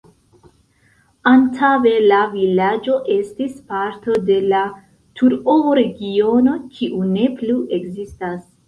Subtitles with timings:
[1.31, 4.65] Antaŭe la vilaĝo estis parto de la
[5.21, 8.45] Turovo-regiono, kiu ne plu ekzistas.